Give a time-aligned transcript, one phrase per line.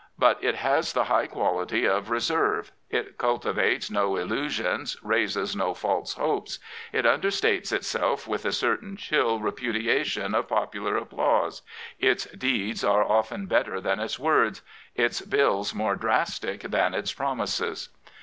[0.17, 2.71] But it has the high quality of reserve.
[2.89, 6.57] It cultivates no illusions, raises no false hopes.
[6.91, 11.61] It under states itself with a certain chill repudiation of popular applause.
[11.99, 14.63] Its deeds arfe often better than its words;
[14.95, 17.89] its Bills more drastic than its promises.